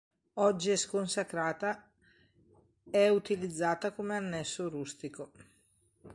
Oggi 0.39 0.71
è 0.71 0.77
sconsacrata 0.77 1.91
è 2.89 3.07
utilizzata 3.09 3.91
come 3.91 4.15
annesso 4.15 4.67
rustico. 4.67 5.31